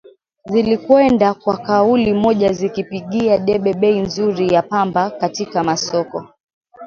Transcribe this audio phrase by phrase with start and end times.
[0.45, 6.27] zilikwenda kwa kauli moja zikipigia debe bei nzuri ya pamba katika masoko